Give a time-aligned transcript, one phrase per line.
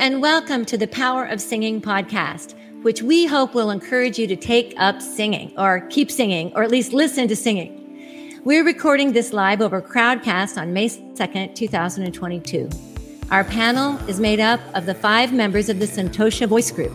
[0.00, 4.34] and welcome to the Power of Singing podcast, which we hope will encourage you to
[4.34, 8.40] take up singing or keep singing or at least listen to singing.
[8.42, 12.70] We're recording this live over Crowdcast on May 2nd, 2022.
[13.30, 16.92] Our panel is made up of the five members of the Santosha Voice Group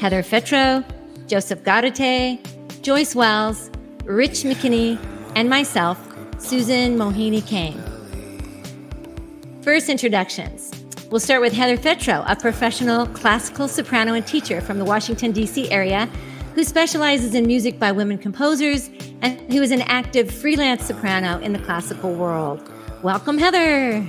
[0.00, 0.84] Heather Fetrow,
[1.28, 2.40] Joseph Garate,
[2.82, 3.70] Joyce Wells,
[4.06, 4.98] Rich McKinney,
[5.36, 6.04] and myself,
[6.38, 7.80] Susan Mohini Kane.
[9.62, 10.79] First, introductions.
[11.10, 15.68] We'll start with Heather Fetrow, a professional classical soprano and teacher from the Washington, D.C.
[15.68, 16.06] area
[16.54, 21.52] who specializes in music by women composers and who is an active freelance soprano in
[21.52, 22.70] the classical world.
[23.02, 24.06] Welcome, Heather.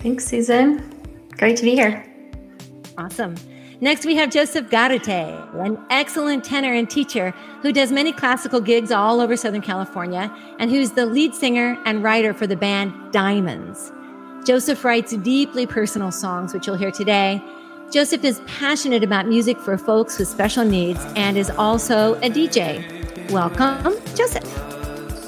[0.00, 0.82] Thanks, Susan.
[1.38, 2.04] Great to be here.
[2.98, 3.36] Awesome.
[3.80, 7.30] Next, we have Joseph Garate, an excellent tenor and teacher
[7.60, 12.02] who does many classical gigs all over Southern California and who's the lead singer and
[12.02, 13.92] writer for the band Diamonds.
[14.44, 17.40] Joseph writes deeply personal songs, which you'll hear today.
[17.92, 23.30] Joseph is passionate about music for folks with special needs and is also a DJ.
[23.30, 24.42] Welcome, Joseph.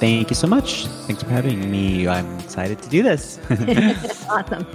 [0.00, 0.86] Thank you so much.
[1.06, 2.08] Thanks for having me.
[2.08, 3.38] I'm excited to do this.
[4.28, 4.66] awesome.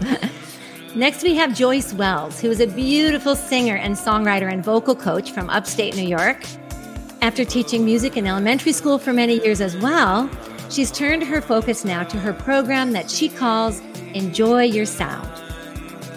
[0.96, 5.32] Next, we have Joyce Wells, who is a beautiful singer and songwriter and vocal coach
[5.32, 6.46] from upstate New York.
[7.22, 10.30] After teaching music in elementary school for many years as well,
[10.70, 13.82] she's turned her focus now to her program that she calls
[14.14, 15.28] Enjoy Your Sound.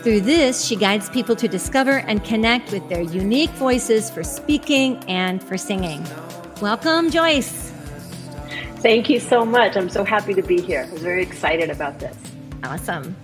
[0.02, 4.96] Through this, she guides people to discover and connect with their unique voices for speaking
[5.08, 6.04] and for singing.
[6.60, 7.70] Welcome, Joyce.
[8.76, 9.76] Thank you so much.
[9.76, 10.88] I'm so happy to be here.
[10.90, 12.16] I'm very excited about this.
[12.64, 13.14] Awesome.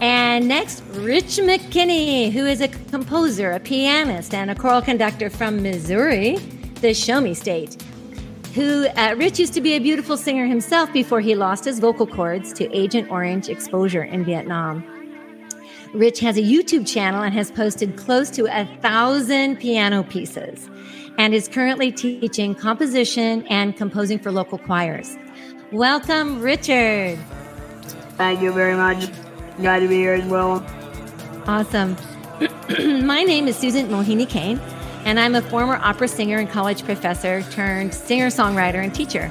[0.00, 5.62] And next, Rich McKinney, who is a composer, a pianist, and a choral conductor from
[5.62, 6.36] Missouri,
[6.80, 7.82] the Show Me State
[8.56, 12.06] who uh, Rich used to be a beautiful singer himself before he lost his vocal
[12.06, 14.82] cords to Agent Orange exposure in Vietnam.
[15.92, 20.70] Rich has a YouTube channel and has posted close to a thousand piano pieces
[21.18, 25.18] and is currently teaching composition and composing for local choirs.
[25.70, 27.18] Welcome, Richard.
[28.16, 29.10] Thank you very much.
[29.58, 30.64] Glad to be here as well.
[31.46, 31.94] Awesome.
[33.04, 34.58] My name is Susan Mohini Kane
[35.06, 39.30] and I'm a former opera singer and college professor turned singer songwriter and teacher,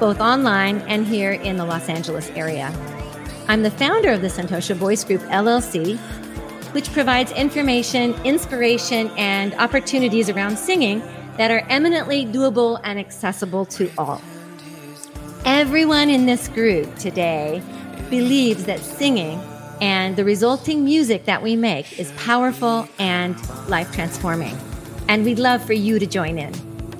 [0.00, 2.74] both online and here in the Los Angeles area.
[3.46, 5.96] I'm the founder of the Santosha Voice Group LLC,
[6.74, 10.98] which provides information, inspiration, and opportunities around singing
[11.36, 14.20] that are eminently doable and accessible to all.
[15.44, 17.62] Everyone in this group today
[18.10, 19.40] believes that singing
[19.80, 23.36] and the resulting music that we make is powerful and
[23.68, 24.58] life transforming
[25.08, 26.54] and we'd love for you to join in.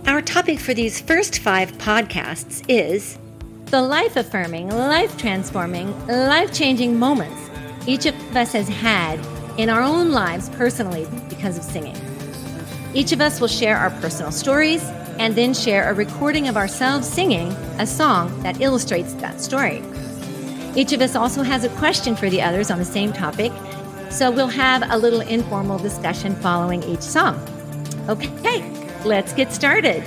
[0.06, 3.18] Our topic for these first five podcasts is
[3.66, 7.50] the life affirming, life transforming, life changing moments
[7.86, 9.18] each of us has had
[9.58, 11.96] in our own lives personally because of singing.
[12.94, 14.84] Each of us will share our personal stories
[15.18, 17.48] and then share a recording of ourselves singing
[17.78, 19.82] a song that illustrates that story.
[20.76, 23.52] Each of us also has a question for the others on the same topic,
[24.10, 27.34] so we'll have a little informal discussion following each song.
[28.08, 28.62] Okay,
[29.04, 30.02] let's get started.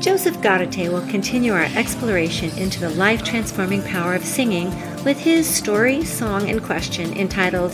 [0.00, 4.70] Joseph Garate will continue our exploration into the life transforming power of singing
[5.04, 7.72] with his story, song, and question entitled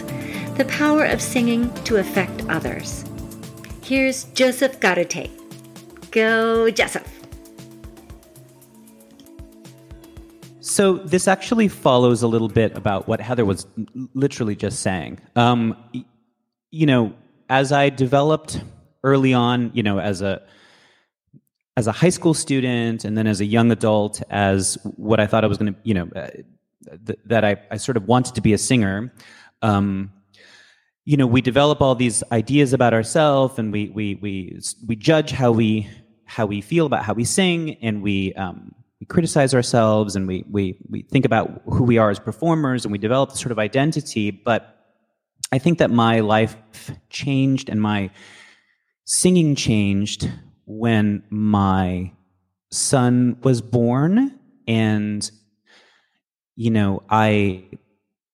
[0.56, 3.04] The Power of Singing to Affect Others.
[3.82, 5.31] Here's Joseph Garate.
[6.10, 7.06] Go, Joseph.
[10.60, 13.66] So, this actually follows a little bit about what Heather was
[14.14, 15.20] literally just saying.
[15.37, 15.76] Um,
[16.70, 17.12] you know,
[17.48, 18.62] as I developed
[19.03, 20.42] early on, you know, as a
[21.76, 25.44] as a high school student and then as a young adult, as what I thought
[25.44, 26.26] I was going to, you know, uh,
[27.06, 29.14] th- that I, I sort of wanted to be a singer.
[29.62, 30.12] Um,
[31.04, 35.31] you know, we develop all these ideas about ourselves, and we we we we judge
[35.31, 35.88] how we
[36.25, 40.44] how we feel about how we sing, and we um, we criticize ourselves, and we
[40.50, 43.58] we we think about who we are as performers, and we develop this sort of
[43.58, 44.77] identity, but
[45.50, 46.56] I think that my life
[47.10, 48.10] changed and my
[49.04, 50.30] singing changed
[50.66, 52.12] when my
[52.70, 54.38] son was born.
[54.66, 55.30] And
[56.58, 57.64] you know i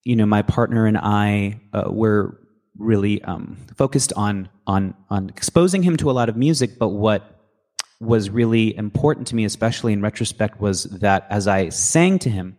[0.03, 2.41] you know my partner and i uh, were
[2.79, 6.77] really um, focused on on on exposing him to a lot of music.
[6.77, 7.31] But what
[8.01, 12.57] was really important to me especially in retrospect was that as i sang to him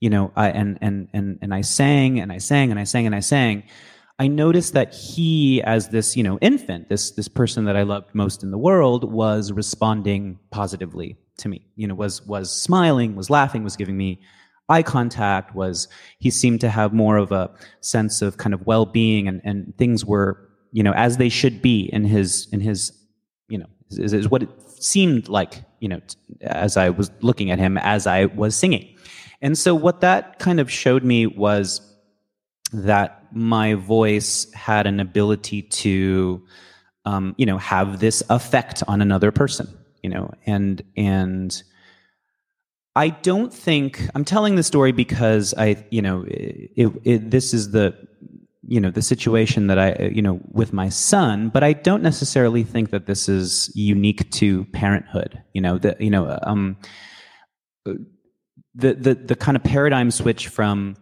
[0.00, 3.06] you know, I, and and and and I sang and I sang and I sang
[3.06, 3.62] and I sang.
[4.18, 8.14] I noticed that he, as this you know infant, this this person that I loved
[8.14, 11.66] most in the world, was responding positively to me.
[11.76, 14.20] You know, was was smiling, was laughing, was giving me
[14.70, 15.88] eye contact was
[16.20, 17.50] he seemed to have more of a
[17.80, 21.90] sense of kind of well-being and, and things were you know as they should be
[21.92, 22.92] in his in his
[23.48, 26.00] you know is, is what it seemed like you know
[26.42, 28.96] as i was looking at him as i was singing
[29.42, 31.80] and so what that kind of showed me was
[32.72, 36.42] that my voice had an ability to
[37.04, 39.68] um, you know have this effect on another person
[40.02, 41.62] you know and and
[42.96, 47.70] I don't think I'm telling the story because I, you know, it, it, this is
[47.70, 47.96] the,
[48.66, 51.50] you know, the situation that I, you know, with my son.
[51.50, 55.40] But I don't necessarily think that this is unique to parenthood.
[55.54, 56.76] You know, the, you know, um,
[58.80, 60.96] the the the kind of paradigm switch from,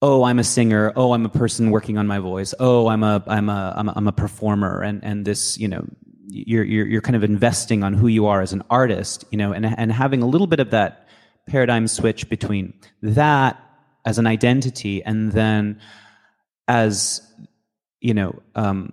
[0.00, 0.92] oh, I'm a singer.
[0.96, 2.54] Oh, I'm a person working on my voice.
[2.58, 5.84] Oh, I'm a I'm a I'm a, I'm a performer, and and this, you know,
[6.32, 9.52] you're, you're, you're kind of investing on who you are as an artist, you know,
[9.52, 11.06] and, and having a little bit of that
[11.46, 12.72] paradigm switch between
[13.02, 13.60] that
[14.06, 15.78] as an identity and then
[16.68, 17.20] as,
[18.00, 18.92] you know, um,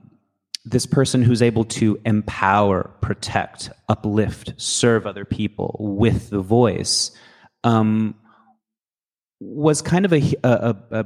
[0.65, 7.11] this person who's able to empower, protect, uplift, serve other people with the voice
[7.63, 8.15] um,
[9.39, 11.05] was kind of a, a, a,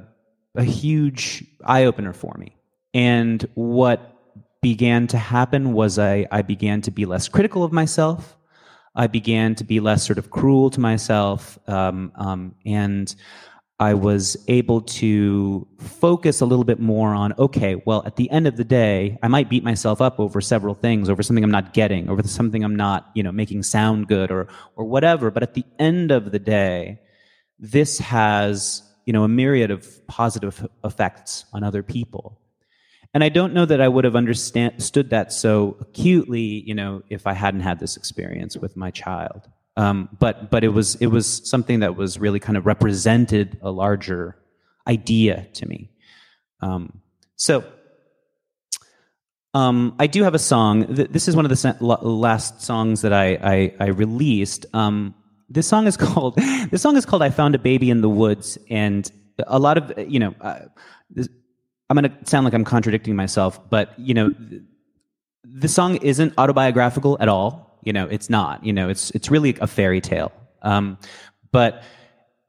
[0.56, 2.56] a huge eye opener for me.
[2.94, 4.10] And what
[4.62, 8.38] began to happen was I, I began to be less critical of myself.
[8.96, 11.58] I began to be less sort of cruel to myself.
[11.68, 13.14] Um, um, and
[13.80, 18.48] I was able to focus a little bit more on okay, well, at the end
[18.48, 21.74] of the day, I might beat myself up over several things, over something I'm not
[21.74, 25.32] getting, over something I'm not, you know, making sound good or or whatever.
[25.32, 27.00] But at the end of the day,
[27.60, 32.40] this has, you know, a myriad of positive effects on other people.
[33.14, 37.28] And I don't know that I would have understood that so acutely, you know, if
[37.28, 39.48] I hadn't had this experience with my child.
[39.76, 43.72] Um, but but it was it was something that was really kind of represented a
[43.72, 44.38] larger
[44.88, 45.90] idea to me.
[46.62, 47.02] Um,
[47.36, 47.64] so
[49.54, 50.86] um, I do have a song.
[50.88, 54.66] This is one of the last songs that I I, I released.
[54.74, 55.16] Um,
[55.50, 58.58] this song is called this song is called "I Found a Baby in the Woods,"
[58.70, 59.10] and
[59.48, 60.36] a lot of you know.
[60.40, 60.60] Uh,
[61.10, 61.28] this,
[61.90, 64.34] I'm going to sound like I'm contradicting myself, but you know,
[65.44, 67.73] the song isn't autobiographical at all.
[67.86, 68.64] You know, it's not.
[68.66, 70.32] You know, it's it's really a fairy tale.
[70.62, 70.98] Um,
[71.52, 71.84] but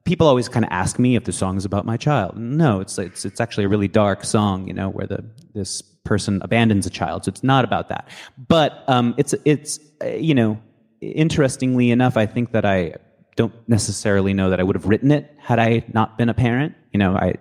[0.05, 2.37] people always kind of ask me if the song is about my child.
[2.37, 4.67] No, it's it's it's actually a really dark song.
[4.67, 5.23] You know, where the
[5.53, 8.09] this person abandons a child, so it's not about that.
[8.47, 10.59] But um, it's it's you know,
[11.01, 12.95] interestingly enough, I think that I
[13.35, 16.73] don't necessarily know that I would have written it had I not been a parent.
[16.93, 17.35] You know, I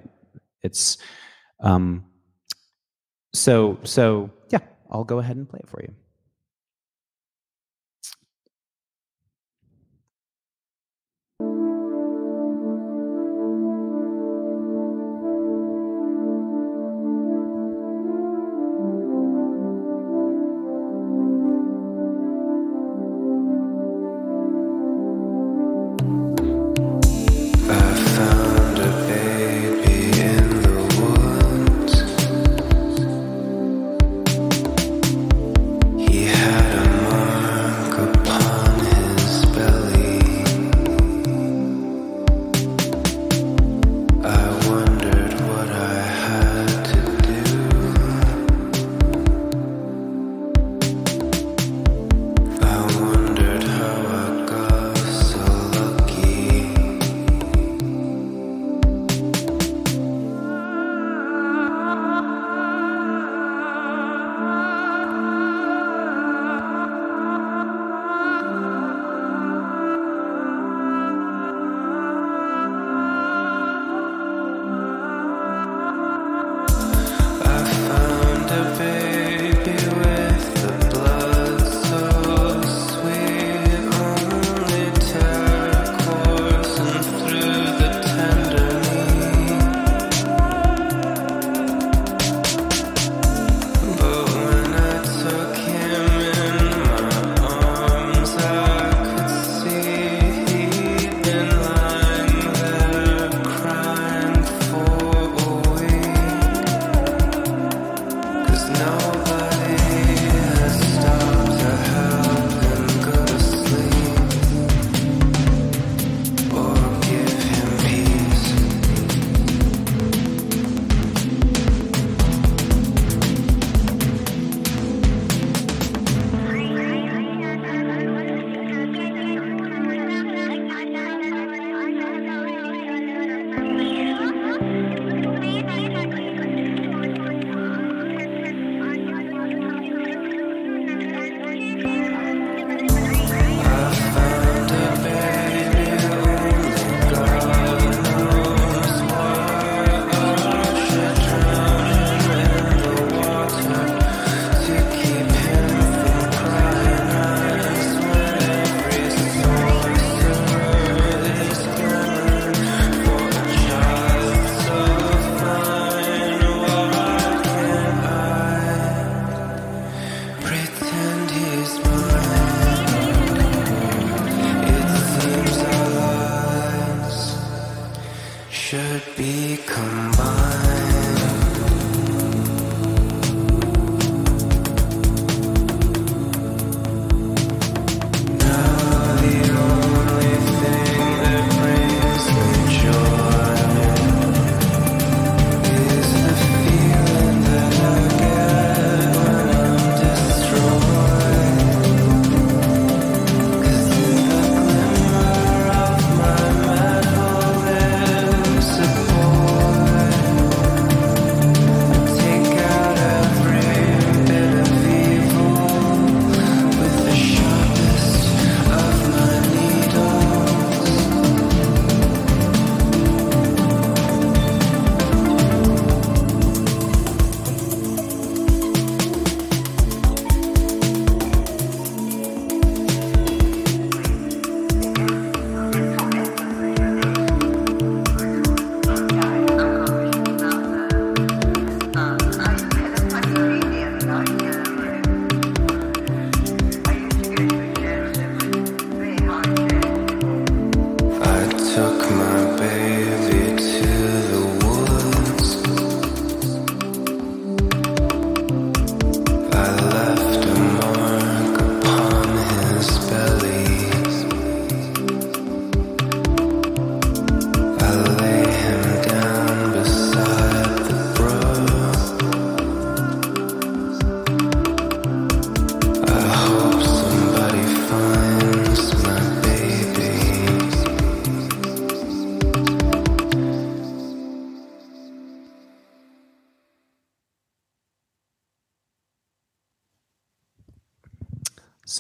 [0.63, 0.99] it's
[1.61, 2.05] um,
[3.35, 4.61] so, so yeah,
[4.91, 5.93] I'll go ahead and play it for you.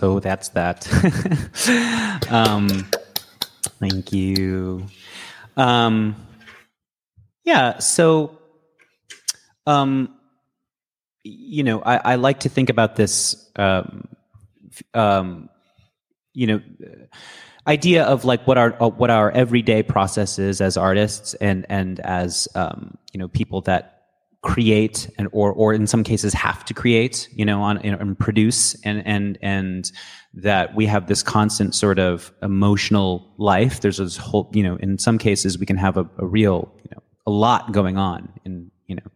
[0.04, 0.86] So that's that.
[2.30, 2.68] um,
[3.80, 4.86] thank you.
[5.56, 6.14] Um,
[7.42, 7.78] yeah.
[7.78, 8.38] So,
[9.66, 10.14] um,
[11.22, 13.50] you know, I, I like to think about this.
[13.56, 14.08] Um,
[14.92, 15.48] um,
[16.34, 16.60] you know,
[17.66, 21.98] idea of like what our uh, what our everyday process is as artists and and
[22.00, 23.93] as um, you know people that
[24.44, 28.74] create and or or in some cases have to create you know on and produce
[28.84, 29.90] and and and
[30.34, 33.80] that we have this constant sort of emotional life.
[33.80, 36.90] There's this whole you know in some cases we can have a, a real you
[36.92, 39.10] know a lot going on in you know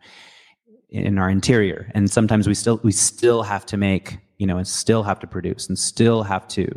[0.89, 1.91] in our interior.
[1.95, 5.27] And sometimes we still we still have to make you know and still have to
[5.27, 6.69] produce and still have to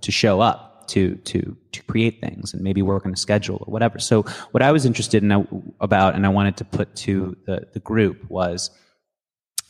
[0.00, 3.72] to show up to to to create things and maybe work on a schedule or
[3.72, 3.98] whatever.
[3.98, 5.44] So what i was interested in uh,
[5.80, 8.70] about and i wanted to put to the the group was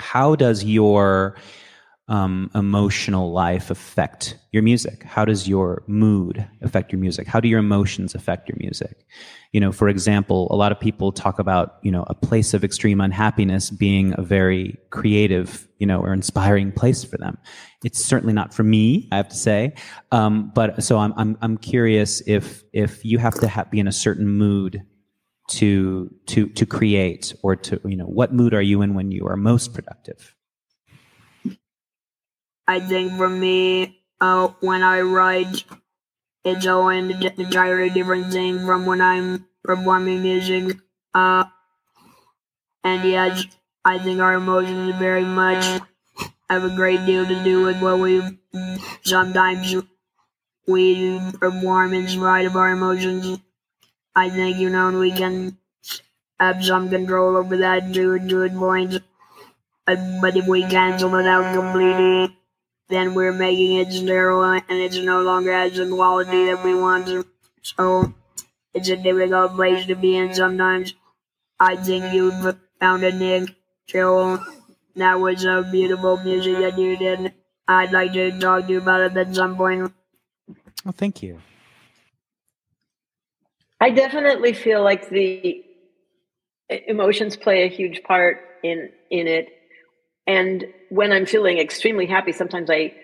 [0.00, 1.36] how does your
[2.08, 5.02] um, emotional life affect your music?
[5.02, 7.26] How does your mood affect your music?
[7.26, 9.04] How do your emotions affect your music?
[9.52, 12.64] You know, for example, a lot of people talk about, you know, a place of
[12.64, 17.36] extreme unhappiness being a very creative, you know, or inspiring place for them.
[17.84, 19.74] It's certainly not for me, I have to say.
[20.10, 23.88] Um, but so I'm, I'm, I'm curious if, if you have to ha- be in
[23.88, 24.82] a certain mood
[25.50, 29.26] to, to, to create or to, you know, what mood are you in when you
[29.26, 30.34] are most productive?
[32.68, 35.64] I think for me, uh, when I write,
[36.44, 40.78] it's all an entirely different thing from when I'm performing music.
[41.14, 41.44] Uh,
[42.84, 43.44] and yes,
[43.84, 45.64] I think our emotions very much
[46.50, 48.22] have a great deal to do with what we
[49.04, 49.74] sometimes
[50.66, 53.38] we perform in spite of our emotions.
[54.16, 55.58] I think you know we can
[56.40, 59.02] have some control over that to a good point.
[59.86, 62.36] But, but if we cancel it out completely,
[62.88, 67.26] then we're making it sterile and it's no longer has the quality that we want.
[67.62, 68.12] So
[68.74, 70.94] it's a difficult place to be in sometimes.
[71.60, 73.54] I think you've found a Nick.
[73.86, 74.38] Joel,
[74.96, 77.32] that was a beautiful music that you did.
[77.66, 79.92] I'd like to talk to you about it at some point.
[80.86, 81.40] Oh, thank you.
[83.80, 85.64] I definitely feel like the
[86.86, 89.57] emotions play a huge part in in it.
[90.28, 92.94] And when I'm feeling extremely happy, sometimes I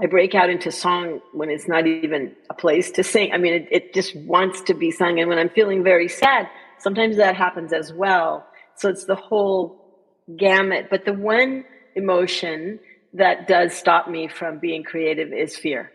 [0.00, 3.30] I break out into song when it's not even a place to sing.
[3.32, 5.20] I mean, it, it just wants to be sung.
[5.20, 6.48] And when I'm feeling very sad,
[6.78, 8.44] sometimes that happens as well.
[8.76, 10.88] So it's the whole gamut.
[10.90, 11.64] But the one
[11.94, 12.80] emotion
[13.12, 15.92] that does stop me from being creative is fear.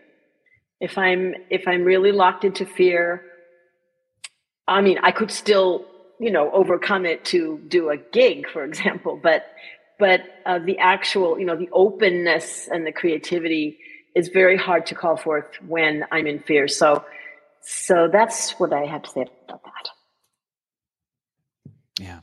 [0.80, 3.24] If I'm if I'm really locked into fear,
[4.68, 5.84] I mean, I could still,
[6.20, 9.44] you know, overcome it to do a gig, for example, but
[9.98, 13.78] but uh, the actual, you know, the openness and the creativity
[14.14, 16.68] is very hard to call forth when I'm in fear.
[16.68, 17.04] So,
[17.62, 19.88] so that's what I have to say about that.
[22.00, 22.20] Yeah.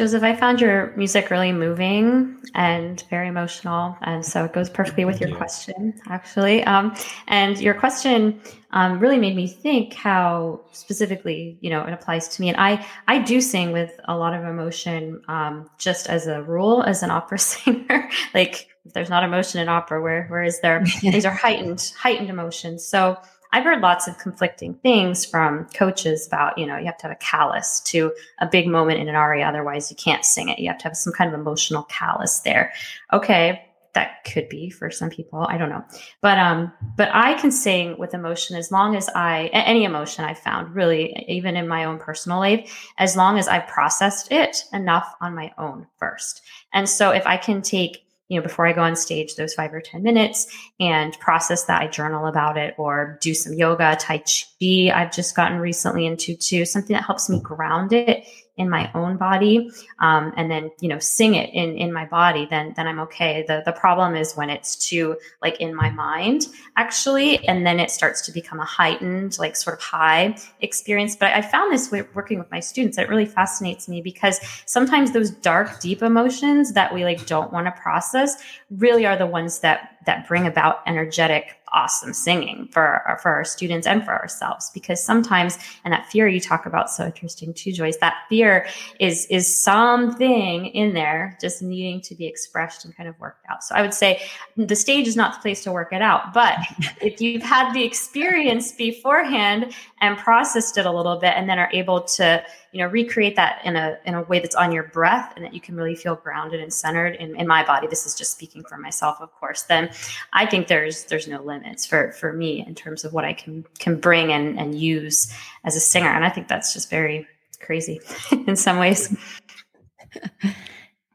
[0.00, 5.04] Joseph, I found your music really moving and very emotional, and so it goes perfectly
[5.04, 6.64] with your question, actually.
[6.64, 6.96] Um,
[7.28, 8.40] and your question
[8.70, 12.48] um, really made me think how specifically, you know, it applies to me.
[12.48, 16.82] And I, I do sing with a lot of emotion, um, just as a rule,
[16.82, 18.08] as an opera singer.
[18.32, 20.82] like, if there's not emotion in opera, where where is there?
[21.02, 22.86] These are heightened, heightened emotions.
[22.86, 23.18] So
[23.52, 27.12] I've heard lots of conflicting things from coaches about, you know, you have to have
[27.12, 30.58] a callus to a big moment in an aria, otherwise you can't sing it.
[30.58, 32.72] You have to have some kind of emotional callus there.
[33.12, 35.46] Okay, that could be for some people.
[35.48, 35.84] I don't know,
[36.20, 40.34] but um, but I can sing with emotion as long as I any emotion I
[40.34, 45.12] found really, even in my own personal life, as long as I've processed it enough
[45.20, 46.42] on my own first.
[46.72, 49.74] And so if I can take you know, before I go on stage, those five
[49.74, 50.46] or 10 minutes
[50.78, 51.82] and process that.
[51.82, 54.92] I journal about it or do some yoga, Tai Chi.
[54.94, 58.24] I've just gotten recently into too, something that helps me ground it
[58.56, 62.46] in my own body um, and then you know sing it in in my body
[62.50, 63.44] then then i'm okay.
[63.46, 67.90] The the problem is when it's too like in my mind actually and then it
[67.90, 71.16] starts to become a heightened like sort of high experience.
[71.16, 75.12] But i found this working with my students that it really fascinates me because sometimes
[75.12, 79.60] those dark deep emotions that we like don't want to process really are the ones
[79.60, 84.70] that that bring about energetic awesome singing for our, for our students and for ourselves.
[84.72, 88.66] Because sometimes and that fear you talk about so interesting too joyce that fear
[88.98, 93.62] is is something in there just needing to be expressed and kind of worked out.
[93.64, 94.20] So i would say
[94.56, 96.58] the stage is not the place to work it out but
[97.00, 101.70] if you've had the experience beforehand and processed it a little bit and then are
[101.72, 105.32] able to you know recreate that in a in a way that's on your breath
[105.36, 107.86] and that you can really feel grounded and centered in, in my body.
[107.86, 109.62] This is just speaking for myself of course.
[109.62, 109.90] Then
[110.32, 113.64] i think there's there's no limits for for me in terms of what i can
[113.78, 115.32] can bring and and use
[115.64, 116.10] as a singer.
[116.10, 117.26] And i think that's just very
[117.60, 118.00] crazy
[118.46, 119.16] in some ways.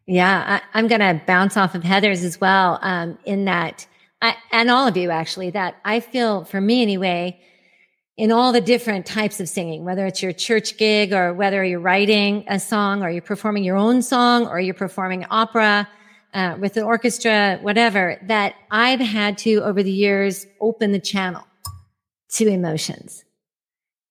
[0.08, 2.80] Yeah, I, I'm going to bounce off of Heather's as well.
[2.82, 3.88] Um, in that,
[4.22, 7.39] I, and all of you actually, that I feel for me anyway,
[8.17, 11.80] in all the different types of singing, whether it's your church gig or whether you're
[11.80, 15.88] writing a song or you're performing your own song or you're performing opera
[16.34, 21.45] uh, with an orchestra, whatever, that I've had to over the years open the channel
[22.32, 23.23] to emotions.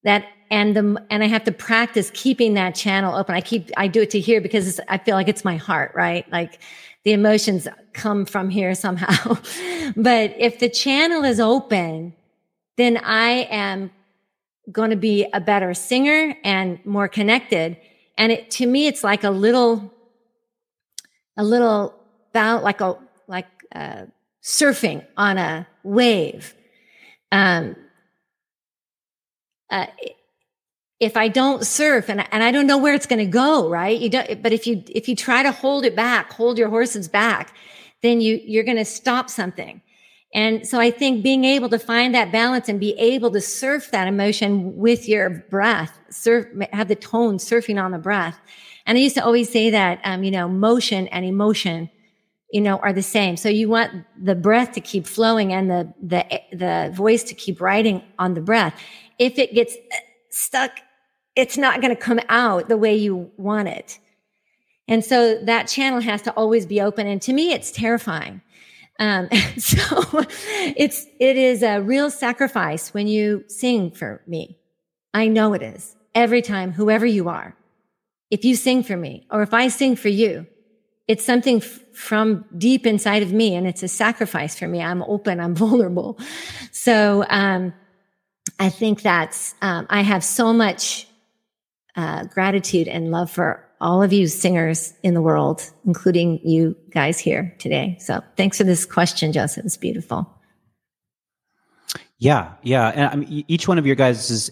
[0.05, 3.35] That and the and I have to practice keeping that channel open.
[3.35, 6.31] I keep I do it to here because I feel like it's my heart, right?
[6.31, 6.61] Like
[7.05, 9.37] the emotions come from here somehow.
[9.97, 12.15] but if the channel is open,
[12.77, 13.91] then I am
[14.71, 17.77] going to be a better singer and more connected.
[18.17, 19.93] And it to me, it's like a little,
[21.37, 21.95] a little
[22.33, 24.07] bout like a like uh,
[24.43, 26.55] surfing on a wave.
[27.33, 27.77] Um,
[29.71, 29.87] uh,
[31.01, 33.99] if I don't surf and, and I don't know where it's going to go, right?
[33.99, 37.09] You don't, but if you, if you try to hold it back, hold your horses
[37.09, 37.55] back,
[38.03, 39.83] then you, you're going to stop something.
[40.35, 43.93] And so I think being able to find that balance and be able to surf
[43.93, 48.39] that emotion with your breath, surf, have the tone surfing on the breath.
[48.85, 51.89] And I used to always say that, um, you know, motion and emotion,
[52.51, 53.37] you know, are the same.
[53.37, 57.61] So you want the breath to keep flowing and the, the, the voice to keep
[57.61, 58.79] riding on the breath.
[59.21, 59.77] If it gets
[60.31, 60.73] stuck,
[61.37, 64.01] it's not going to come out the way you want it.
[64.89, 67.07] And so that channel has to always be open.
[67.07, 68.43] And to me, it's terrifying.
[68.99, 69.29] Um,
[69.59, 70.25] so
[70.77, 74.59] it's, it is a real sacrifice when you sing for me.
[75.13, 77.57] I know it is every time, whoever you are.
[78.31, 80.47] If you sing for me or if I sing for you,
[81.07, 84.83] it's something f- from deep inside of me and it's a sacrifice for me.
[84.83, 85.39] I'm open.
[85.39, 86.19] I'm vulnerable.
[86.73, 87.75] So, um,
[88.59, 91.09] I think that's, um, I have so much,
[91.97, 97.19] uh, gratitude and love for all of you singers in the world, including you guys
[97.19, 97.97] here today.
[98.01, 99.67] So thanks for this question, Joseph.
[99.67, 100.29] It's beautiful.
[102.19, 104.51] Yeah, yeah, and I mean, each one of your guys'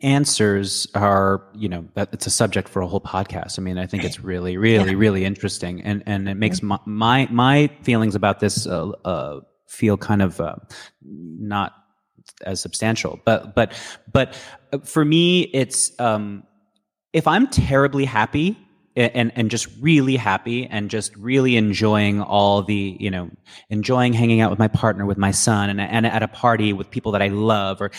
[0.00, 3.58] answers are, you know, that it's a subject for a whole podcast.
[3.58, 7.28] I mean, I think it's really, really, really interesting, and and it makes my my,
[7.30, 10.56] my feelings about this uh, uh, feel kind of uh,
[11.02, 11.74] not
[12.46, 13.20] as substantial.
[13.26, 13.74] But but
[14.10, 14.38] but
[14.72, 16.44] uh, for me, it's um,
[17.16, 18.58] if I'm terribly happy
[18.94, 23.30] and and just really happy and just really enjoying all the you know
[23.70, 26.90] enjoying hanging out with my partner with my son and, and at a party with
[26.90, 27.90] people that I love or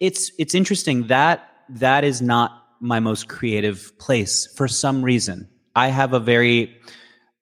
[0.00, 5.48] it's it's interesting that that is not my most creative place for some reason.
[5.76, 6.74] I have a very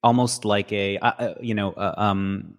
[0.02, 2.56] almost like a uh, uh, you know uh, um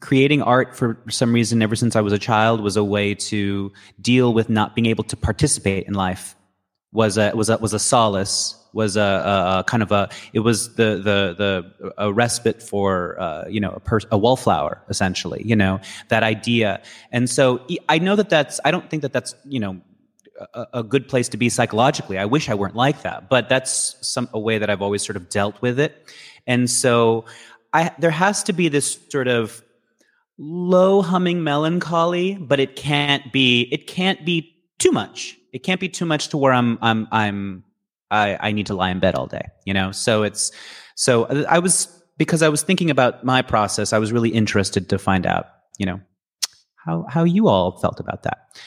[0.00, 3.72] creating art for some reason ever since I was a child was a way to
[4.02, 6.35] deal with not being able to participate in life
[6.96, 10.40] was a was a was a solace was a, a, a kind of a it
[10.40, 15.42] was the the the a respite for uh, you know a, pers- a wallflower essentially
[15.44, 15.78] you know
[16.08, 16.82] that idea
[17.12, 19.80] and so I know that that's I don't think that that's you know
[20.54, 22.18] a, a good place to be psychologically.
[22.18, 25.16] I wish I weren't like that, but that's some a way that I've always sort
[25.16, 25.92] of dealt with it.
[26.46, 27.24] And so
[27.72, 29.62] I there has to be this sort of
[30.38, 35.36] low humming melancholy, but it can't be it can't be too much.
[35.56, 37.64] It can't be too much to where I'm I'm I'm
[38.10, 39.90] I, I need to lie in bed all day, you know?
[39.90, 40.52] So it's
[40.96, 41.88] so uh, I was
[42.18, 45.46] because I was thinking about my process, I was really interested to find out,
[45.78, 45.98] you know,
[46.84, 48.60] how how you all felt about that.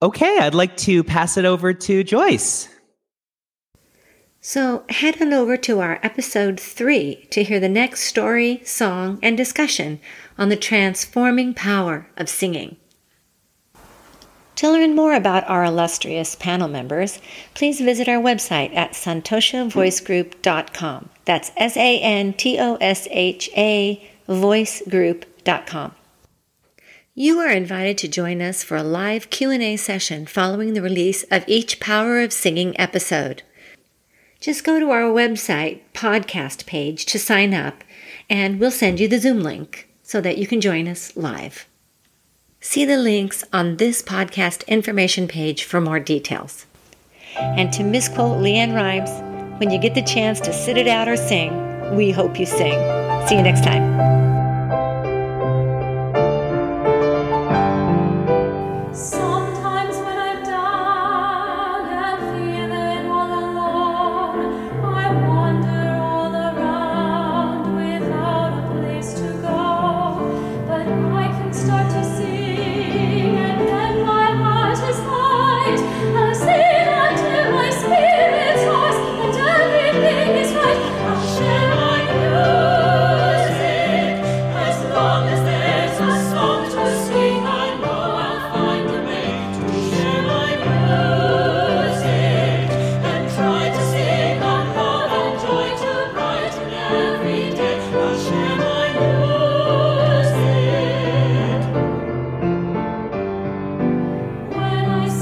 [0.00, 2.68] Okay, I'd like to pass it over to Joyce.
[4.40, 9.36] So head on over to our episode three to hear the next story, song, and
[9.36, 9.98] discussion
[10.38, 12.76] on the transforming power of singing.
[14.56, 17.20] To learn more about our illustrious panel members,
[17.52, 21.10] please visit our website at santoshavoicegroup.com.
[21.26, 25.94] That's S A N T O S H A voicegroup.com.
[27.14, 31.44] You are invited to join us for a live Q&A session following the release of
[31.46, 33.42] each Power of Singing episode.
[34.40, 37.84] Just go to our website podcast page to sign up
[38.28, 41.66] and we'll send you the Zoom link so that you can join us live.
[42.60, 46.66] See the links on this podcast information page for more details.
[47.38, 49.10] And to misquote LeAnn Rimes,
[49.60, 52.78] when you get the chance to sit it out or sing, we hope you sing.
[53.28, 53.96] See you next time.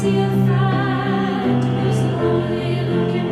[0.04, 3.23] see a friend who's lonely looking